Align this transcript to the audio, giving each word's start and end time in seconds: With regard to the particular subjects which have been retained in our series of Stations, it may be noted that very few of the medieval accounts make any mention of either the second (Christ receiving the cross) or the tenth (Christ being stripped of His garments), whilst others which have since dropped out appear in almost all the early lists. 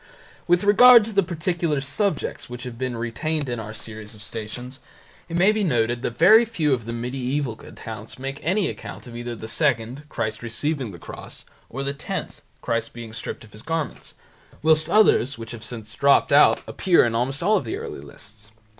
With 0.47 0.63
regard 0.63 1.05
to 1.05 1.13
the 1.13 1.21
particular 1.21 1.79
subjects 1.79 2.49
which 2.49 2.63
have 2.63 2.75
been 2.79 2.97
retained 2.97 3.47
in 3.47 3.59
our 3.59 3.71
series 3.71 4.15
of 4.15 4.23
Stations, 4.23 4.79
it 5.29 5.37
may 5.37 5.51
be 5.51 5.63
noted 5.63 6.01
that 6.01 6.17
very 6.17 6.43
few 6.43 6.73
of 6.73 6.85
the 6.85 6.91
medieval 6.91 7.53
accounts 7.61 8.17
make 8.17 8.39
any 8.41 8.65
mention 8.65 8.95
of 9.11 9.15
either 9.15 9.35
the 9.35 9.47
second 9.47 10.09
(Christ 10.09 10.41
receiving 10.41 10.89
the 10.89 10.97
cross) 10.97 11.45
or 11.69 11.83
the 11.83 11.93
tenth 11.93 12.41
(Christ 12.63 12.93
being 12.93 13.13
stripped 13.13 13.43
of 13.43 13.51
His 13.51 13.61
garments), 13.61 14.15
whilst 14.63 14.89
others 14.89 15.37
which 15.37 15.51
have 15.51 15.63
since 15.63 15.93
dropped 15.93 16.31
out 16.33 16.61
appear 16.65 17.05
in 17.05 17.13
almost 17.13 17.43
all 17.43 17.59
the 17.61 17.77
early 17.77 17.99
lists. 18.01 18.49